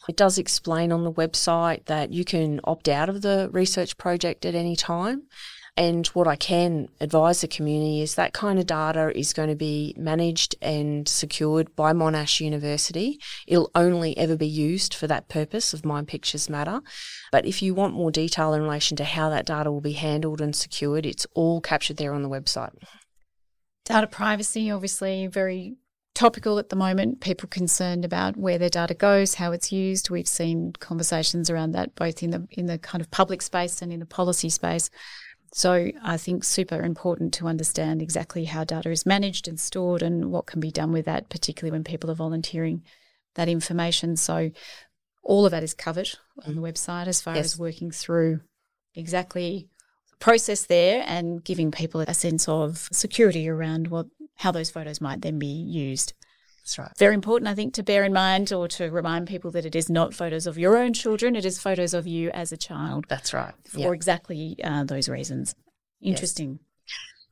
[0.07, 4.45] It does explain on the website that you can opt out of the research project
[4.45, 5.23] at any time.
[5.77, 9.55] And what I can advise the community is that kind of data is going to
[9.55, 13.19] be managed and secured by Monash University.
[13.47, 16.81] It'll only ever be used for that purpose of My Pictures Matter.
[17.31, 20.41] But if you want more detail in relation to how that data will be handled
[20.41, 22.73] and secured, it's all captured there on the website.
[23.85, 25.77] Data privacy, obviously, very
[26.13, 27.21] topical at the moment.
[27.21, 30.09] People concerned about where their data goes, how it's used.
[30.09, 33.91] We've seen conversations around that both in the in the kind of public space and
[33.91, 34.89] in the policy space.
[35.53, 40.31] So I think super important to understand exactly how data is managed and stored and
[40.31, 42.83] what can be done with that, particularly when people are volunteering
[43.35, 44.15] that information.
[44.15, 44.51] So
[45.23, 46.09] all of that is covered
[46.45, 46.65] on the mm-hmm.
[46.65, 47.45] website as far Yes.
[47.45, 48.41] as working through
[48.95, 49.69] exactly
[50.09, 55.01] the process there and giving people a sense of security around what how those photos
[55.01, 56.13] might then be used.
[56.61, 56.91] That's right.
[56.97, 59.89] Very important, I think, to bear in mind or to remind people that it is
[59.89, 63.33] not photos of your own children, it is photos of you as a child That's
[63.33, 63.53] right.
[63.65, 65.55] for exactly uh, those reasons.
[66.01, 66.59] Interesting.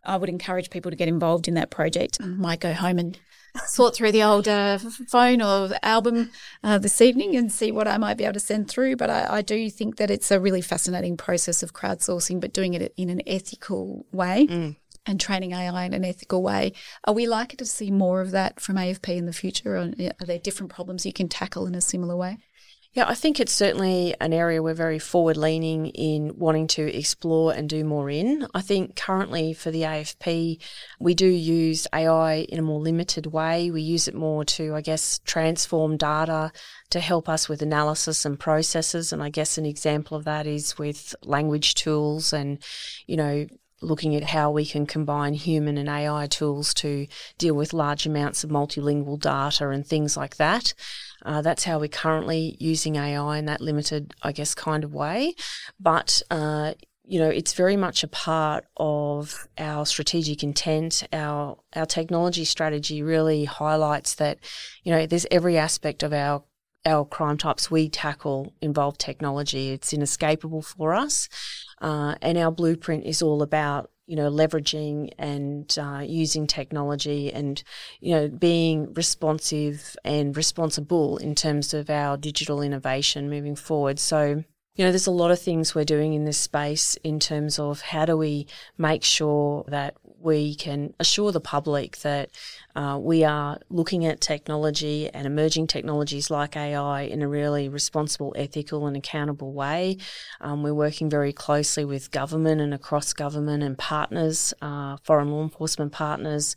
[0.03, 2.19] I would encourage people to get involved in that project.
[2.21, 3.19] Might go home and
[3.65, 4.77] sort through the old uh,
[5.09, 6.31] phone or album
[6.63, 8.95] uh, this evening and see what I might be able to send through.
[8.95, 12.73] But I, I do think that it's a really fascinating process of crowdsourcing, but doing
[12.73, 14.47] it in an ethical way.
[14.47, 14.75] Mm.
[15.05, 16.73] And training AI in an ethical way.
[17.05, 19.75] Are we likely to see more of that from AFP in the future?
[19.75, 22.37] Or are there different problems you can tackle in a similar way?
[22.93, 27.53] Yeah, I think it's certainly an area we're very forward leaning in wanting to explore
[27.53, 28.47] and do more in.
[28.55, 30.59] I think currently for the AFP,
[30.99, 33.69] we do use AI in a more limited way.
[33.69, 36.51] We use it more to, I guess, transform data
[36.89, 39.13] to help us with analysis and processes.
[39.13, 42.57] And I guess an example of that is with language tools and,
[43.05, 43.45] you know,
[43.81, 48.43] looking at how we can combine human and AI tools to deal with large amounts
[48.43, 50.73] of multilingual data and things like that.
[51.25, 55.33] Uh, that's how we're currently using AI in that limited, I guess, kind of way.
[55.79, 56.73] But uh,
[57.09, 61.03] you know, it's very much a part of our strategic intent.
[61.11, 64.37] Our our technology strategy really highlights that,
[64.83, 66.43] you know, there's every aspect of our
[66.85, 69.71] our crime types we tackle involve technology.
[69.71, 71.27] It's inescapable for us,
[71.81, 77.63] uh, and our blueprint is all about you know leveraging and uh, using technology and
[77.99, 83.99] you know being responsive and responsible in terms of our digital innovation moving forward.
[83.99, 84.43] So
[84.79, 87.81] you know, there's a lot of things we're doing in this space in terms of
[87.81, 92.29] how do we make sure that we can assure the public that
[92.77, 98.33] uh, we are looking at technology and emerging technologies like AI in a really responsible,
[98.37, 99.97] ethical, and accountable way.
[100.39, 105.43] Um, we're working very closely with government and across government and partners, uh, foreign law
[105.43, 106.55] enforcement partners.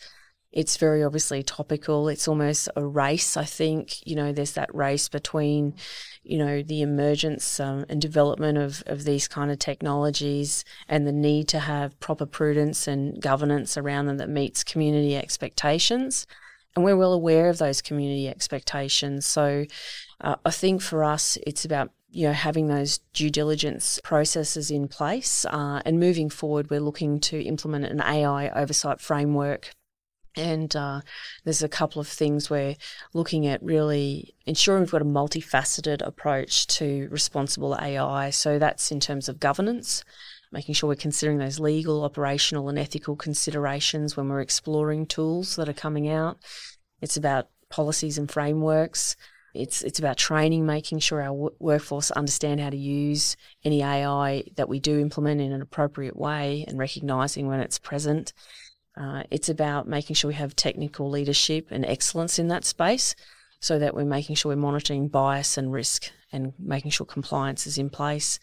[0.52, 2.08] It's very obviously topical.
[2.08, 4.06] It's almost a race, I think.
[4.06, 5.74] You know, there's that race between
[6.24, 11.12] you know, the emergence um, and development of, of these kind of technologies and the
[11.12, 16.26] need to have proper prudence and governance around them that meets community expectations.
[16.74, 19.26] And we're well aware of those community expectations.
[19.26, 19.66] So
[20.20, 24.87] uh, I think for us, it's about you know having those due diligence processes in
[24.87, 29.70] place uh, and moving forward we're looking to implement an ai oversight framework
[30.37, 31.01] and uh,
[31.45, 32.77] there's a couple of things we're
[33.12, 38.31] looking at really ensuring we've got a multifaceted approach to responsible AI.
[38.31, 40.05] So that's in terms of governance,
[40.51, 45.68] making sure we're considering those legal, operational, and ethical considerations when we're exploring tools that
[45.68, 46.38] are coming out.
[47.01, 49.16] It's about policies and frameworks.
[49.55, 54.45] It's it's about training, making sure our w- workforce understand how to use any AI
[54.57, 58.33] that we do implement in an appropriate way, and recognizing when it's present.
[58.96, 63.14] Uh, it's about making sure we have technical leadership and excellence in that space
[63.61, 67.78] so that we're making sure we're monitoring bias and risk and making sure compliance is
[67.78, 68.38] in place.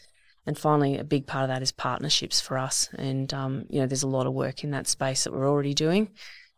[0.46, 2.90] And finally, a big part of that is partnerships for us.
[2.98, 5.74] And, um, you know, there's a lot of work in that space that we're already
[5.74, 6.10] doing.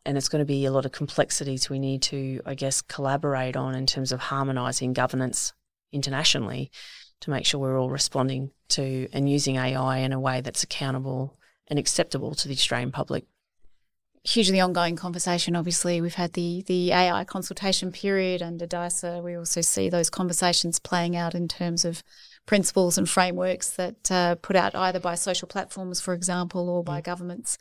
[0.06, 3.56] And it's going to be a lot of complexities we need to, I guess, collaborate
[3.56, 5.54] on in terms of harmonising governance
[5.92, 6.72] internationally
[7.22, 11.38] to make sure we're all responding to and using AI in a way that's accountable
[11.68, 13.26] and acceptable to the Australian public
[14.24, 15.56] hugely ongoing conversation.
[15.56, 19.22] Obviously, we've had the the AI consultation period under DISA.
[19.24, 22.04] We also see those conversations playing out in terms of
[22.46, 27.02] principles and frameworks that uh, put out either by social platforms, for example, or by
[27.02, 27.58] governments.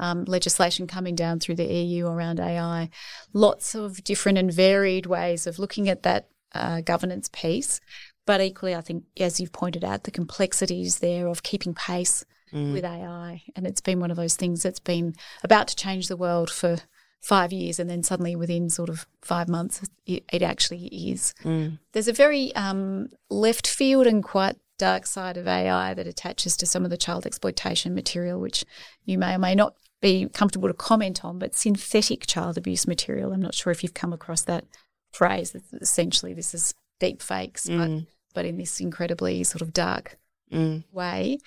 [0.00, 2.88] Um, legislation coming down through the EU around AI.
[3.34, 7.78] Lots of different and varied ways of looking at that uh, governance piece.
[8.24, 12.72] But equally, I think, as you've pointed out, the complexities there of keeping pace Mm.
[12.72, 13.42] with AI.
[13.56, 16.78] And it's been one of those things that's been about to change the world for
[17.20, 17.78] five years.
[17.78, 21.32] And then suddenly within sort of five months, it, it actually is.
[21.44, 21.78] Mm.
[21.92, 26.66] There's a very um, left field and quite dark side of AI that attaches to
[26.66, 28.64] some of the child exploitation material, which
[29.04, 33.32] you may or may not be comfortable to comment on, but synthetic child abuse material.
[33.32, 34.64] I'm not sure if you've come across that
[35.12, 35.54] phrase.
[35.80, 38.06] Essentially, this is deep fakes, but, Mm.
[38.34, 40.18] but in this incredibly sort of dark
[40.52, 40.84] Mm.
[40.92, 41.38] way.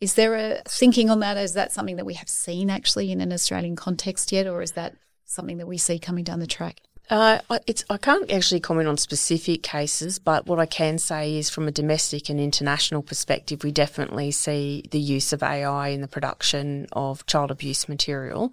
[0.00, 1.36] Is there a thinking on that?
[1.36, 4.72] Is that something that we have seen actually in an Australian context yet, or is
[4.72, 6.80] that something that we see coming down the track?
[7.10, 11.36] Uh, I- it's, I can't actually comment on specific cases, but what I can say
[11.36, 16.00] is from a domestic and international perspective, we definitely see the use of AI in
[16.00, 18.52] the production of child abuse material.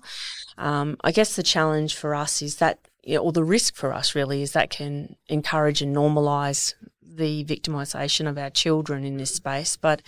[0.57, 3.93] Um, I guess the challenge for us is that, you know, or the risk for
[3.93, 9.33] us really, is that can encourage and normalise the victimisation of our children in this
[9.33, 9.77] space.
[9.77, 10.01] But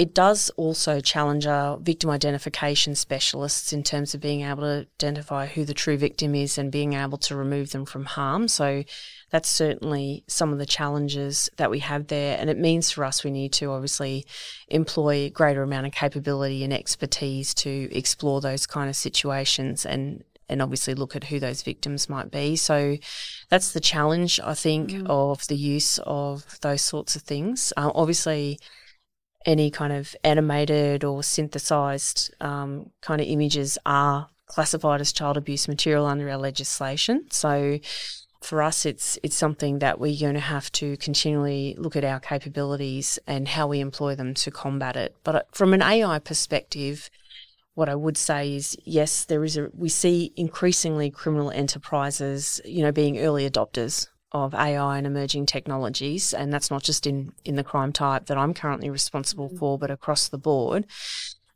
[0.00, 5.44] it does also challenge our victim identification specialists in terms of being able to identify
[5.44, 8.48] who the true victim is and being able to remove them from harm.
[8.48, 8.82] So
[9.28, 12.38] that's certainly some of the challenges that we have there.
[12.40, 14.24] And it means for us we need to obviously
[14.68, 20.24] employ a greater amount of capability and expertise to explore those kind of situations and
[20.48, 22.56] and obviously look at who those victims might be.
[22.56, 22.96] So
[23.50, 25.06] that's the challenge, I think, mm.
[25.08, 27.72] of the use of those sorts of things.
[27.76, 28.58] Uh, obviously,
[29.46, 35.68] any kind of animated or synthesized um, kind of images are classified as child abuse
[35.68, 37.26] material under our legislation.
[37.30, 37.78] So
[38.42, 42.20] for us, it's it's something that we're going to have to continually look at our
[42.20, 45.14] capabilities and how we employ them to combat it.
[45.24, 47.10] But uh, from an AI perspective,
[47.74, 52.82] what I would say is yes, there is a we see increasingly criminal enterprises, you
[52.82, 57.56] know, being early adopters of AI and emerging technologies, and that's not just in in
[57.56, 59.58] the crime type that I'm currently responsible mm.
[59.58, 60.86] for, but across the board.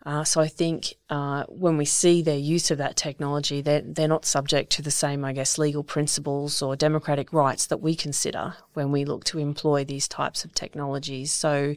[0.06, 4.06] Uh, so I think uh, when we see their use of that technology, they're, they're
[4.06, 8.54] not subject to the same, I guess, legal principles or democratic rights that we consider
[8.74, 11.32] when we look to employ these types of technologies.
[11.32, 11.74] So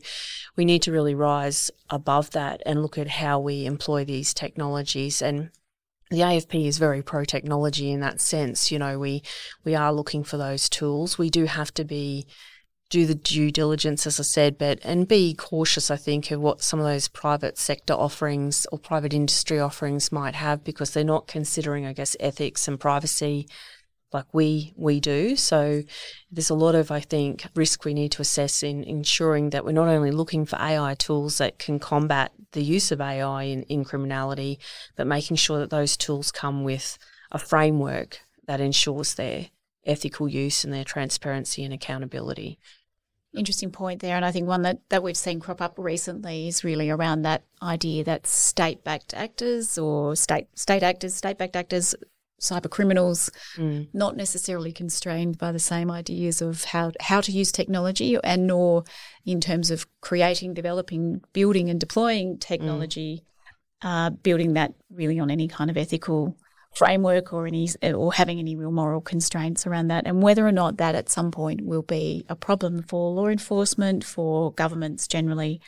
[0.58, 5.22] we need to really rise above that and look at how we employ these technologies
[5.22, 5.50] and
[6.10, 8.72] the AFP is very pro technology in that sense.
[8.72, 9.24] You know, we
[9.64, 11.18] we are looking for those tools.
[11.18, 12.28] We do have to be
[12.90, 15.92] do the due diligence, as I said, but and be cautious.
[15.92, 20.36] I think of what some of those private sector offerings or private industry offerings might
[20.36, 23.48] have because they're not considering, I guess, ethics and privacy
[24.14, 25.36] like we we do.
[25.36, 25.84] So
[26.32, 29.72] there's a lot of I think risk we need to assess in ensuring that we're
[29.72, 33.84] not only looking for AI tools that can combat the use of AI in, in
[33.84, 34.60] criminality,
[34.96, 36.98] but making sure that those tools come with
[37.32, 39.48] a framework that ensures their
[39.86, 42.58] ethical use and their transparency and accountability.
[43.36, 44.16] Interesting point there.
[44.16, 47.44] And I think one that, that we've seen crop up recently is really around that
[47.62, 51.94] idea that state backed actors or state state actors, state backed actors,
[52.40, 53.88] cyber criminals, mm.
[53.94, 58.84] not necessarily constrained by the same ideas of how how to use technology and nor
[59.26, 63.24] in terms of creating, developing, building and deploying technology,
[63.84, 63.88] mm.
[63.88, 66.38] uh, building that really on any kind of ethical
[66.78, 70.78] framework or any or having any real moral constraints around that and whether or not
[70.78, 75.60] that at some point will be a problem for law enforcement for governments generally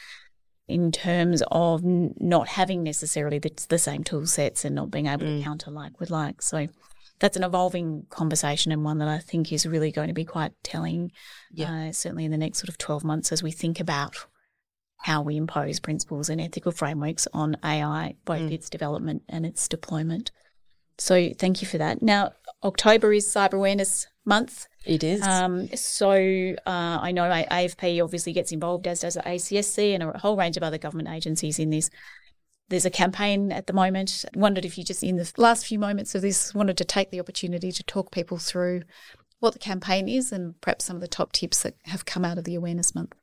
[0.70, 5.07] in terms of n- not having necessarily the, the, same tool sets and not being
[5.07, 5.38] able mm.
[5.38, 6.67] to counter like with like so
[7.20, 10.51] that's an evolving conversation and one that I think is really going to be quite
[10.63, 11.11] telling
[11.51, 11.89] yeah.
[11.89, 14.15] uh, certainly in the next sort of 12 months as we think about
[15.01, 18.51] how we impose principles and ethical frameworks on AI, both mm.
[18.51, 20.32] its development and its deployment.
[20.97, 22.01] So thank you for that.
[22.01, 24.67] Now, October is Cyber Awareness Month.
[24.86, 25.21] It is.
[25.21, 30.17] Um, so uh, I know AFP obviously gets involved, as does the ACSC and a
[30.17, 31.89] whole range of other government agencies in this.
[32.69, 34.25] There's a campaign at the moment.
[34.36, 37.19] Wondered if you just, in the last few moments of this, wanted to take the
[37.19, 38.84] opportunity to talk people through
[39.39, 42.38] what the campaign is and perhaps some of the top tips that have come out
[42.38, 43.13] of the awareness month.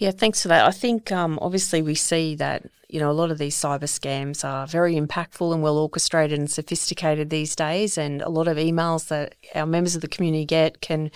[0.00, 0.66] Yeah, thanks for that.
[0.66, 4.42] I think um, obviously we see that you know a lot of these cyber scams
[4.48, 9.08] are very impactful and well orchestrated and sophisticated these days, and a lot of emails
[9.08, 11.10] that our members of the community get can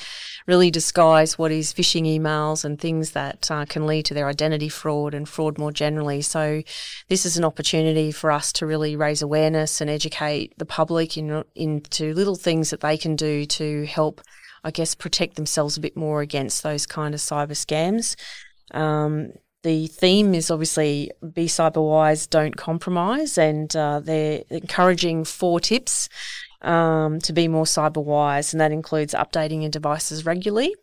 [0.47, 4.69] really disguise what is phishing emails and things that uh, can lead to their identity
[4.69, 6.21] fraud and fraud more generally.
[6.21, 6.63] So
[7.09, 11.43] this is an opportunity for us to really raise awareness and educate the public in,
[11.55, 14.21] into little things that they can do to help
[14.67, 18.17] I guess, protect themselves a bit more against those kind of cyber scams.
[18.73, 25.59] Um, the theme is obviously be cyber wise, don't compromise, and uh, they're encouraging four
[25.59, 26.09] tips
[26.61, 30.75] um, to be more cyber wise, and that includes updating your devices regularly,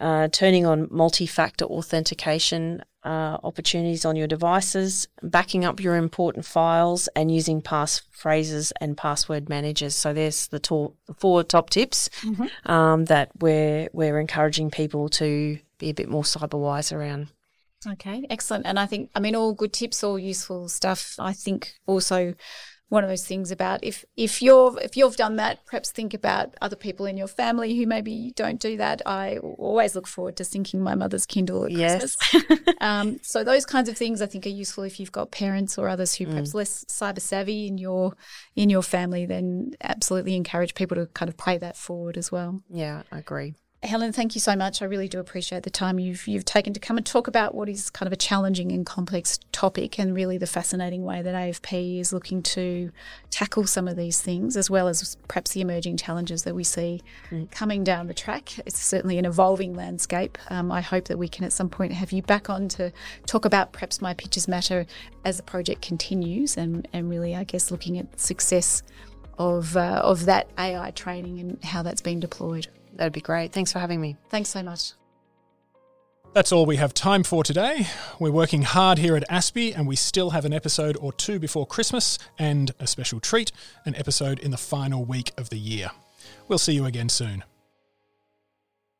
[0.00, 6.46] uh, turning on multi factor authentication uh, opportunities on your devices, backing up your important
[6.46, 9.94] files, and using passphrases and password managers.
[9.94, 12.70] So there's the, to- four top tips mm-hmm.
[12.70, 17.28] um, that we're we're encouraging people to be a bit more cyber wise around.
[17.86, 18.64] Okay, excellent.
[18.66, 21.16] And I think, I mean, all good tips, all useful stuff.
[21.18, 22.34] I think also
[22.88, 26.54] one of those things about if if you're if you've done that, perhaps think about
[26.62, 29.02] other people in your family who maybe don't do that.
[29.04, 32.16] I always look forward to syncing my mother's Kindle at yes.
[32.16, 32.60] Christmas.
[32.80, 35.88] um, so those kinds of things I think are useful if you've got parents or
[35.88, 36.54] others who perhaps mm.
[36.54, 38.14] less cyber savvy in your
[38.54, 39.26] in your family.
[39.26, 42.62] Then absolutely encourage people to kind of play that forward as well.
[42.70, 43.54] Yeah, I agree.
[43.84, 44.80] Helen, thank you so much.
[44.80, 47.68] I really do appreciate the time you've you've taken to come and talk about what
[47.68, 52.00] is kind of a challenging and complex topic, and really the fascinating way that AFP
[52.00, 52.90] is looking to
[53.30, 57.02] tackle some of these things, as well as perhaps the emerging challenges that we see
[57.30, 57.50] mm.
[57.50, 58.58] coming down the track.
[58.64, 60.38] It's certainly an evolving landscape.
[60.48, 62.90] Um, I hope that we can at some point have you back on to
[63.26, 64.86] talk about perhaps My Pictures Matter
[65.26, 68.82] as the project continues, and and really, I guess, looking at success
[69.38, 72.68] of uh, of that AI training and how that's been deployed.
[72.94, 73.52] That'd be great.
[73.52, 74.16] Thanks for having me.
[74.30, 74.92] Thanks so much.
[76.32, 77.86] That's all we have time for today.
[78.18, 81.64] We're working hard here at ASPI, and we still have an episode or two before
[81.64, 83.52] Christmas, and a special treat
[83.84, 85.92] an episode in the final week of the year.
[86.48, 87.44] We'll see you again soon.